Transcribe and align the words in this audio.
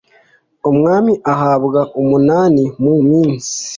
umwami 0.69 1.13
ahabwa 1.33 1.81
umunani 2.01 2.63
mu 2.81 2.93
nsi, 3.07 3.57